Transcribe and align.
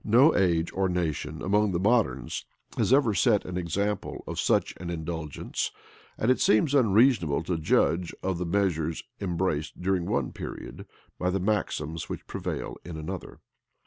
No 0.03 0.35
age 0.35 0.73
or 0.73 0.89
nation 0.89 1.43
among 1.43 1.73
the 1.73 1.79
moderns 1.79 2.43
had 2.75 2.91
ever 2.91 3.13
set 3.13 3.45
an 3.45 3.55
example 3.55 4.23
of 4.25 4.39
such 4.39 4.73
an 4.77 4.89
indulgence; 4.89 5.69
and 6.17 6.31
it 6.31 6.39
seems 6.41 6.73
unreasonable 6.73 7.43
to 7.43 7.55
judge 7.59 8.11
of 8.23 8.39
the 8.39 8.45
measures 8.47 9.03
embraced 9.19 9.79
during 9.79 10.07
one 10.07 10.31
period 10.31 10.87
by 11.19 11.29
the 11.29 11.39
maxims 11.39 12.09
which 12.09 12.25
prevail 12.25 12.77
in 12.83 12.97
another. 12.97 13.41